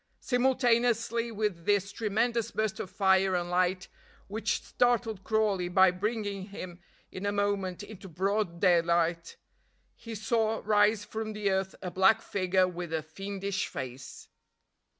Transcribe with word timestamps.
Simultaneously 0.19 1.29
with 1.31 1.65
this 1.67 1.91
tremendous 1.91 2.49
burst 2.49 2.79
of 2.79 2.89
fire 2.89 3.35
and 3.35 3.51
light, 3.51 3.87
which 4.27 4.63
startled 4.63 5.23
Crawley 5.23 5.67
by 5.69 5.91
bringing 5.91 6.47
him 6.47 6.79
in 7.11 7.23
a 7.23 7.31
moment 7.31 7.83
into 7.83 8.09
broad 8.09 8.59
daylight, 8.59 9.37
he 9.95 10.15
saw 10.15 10.63
rise 10.65 11.05
from 11.05 11.33
the 11.33 11.51
earth 11.51 11.75
a 11.83 11.91
black 11.91 12.23
figure 12.23 12.67
with 12.67 12.91
a 12.91 13.03
fiendish 13.03 13.67
face. 13.67 14.27